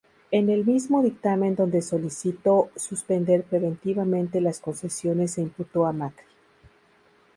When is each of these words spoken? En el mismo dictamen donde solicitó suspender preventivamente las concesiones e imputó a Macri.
En 0.31 0.49
el 0.49 0.65
mismo 0.65 1.03
dictamen 1.03 1.53
donde 1.55 1.83
solicitó 1.83 2.71
suspender 2.75 3.43
preventivamente 3.43 4.41
las 4.41 4.59
concesiones 4.59 5.37
e 5.37 5.43
imputó 5.43 5.85
a 5.85 5.93
Macri. 5.93 6.25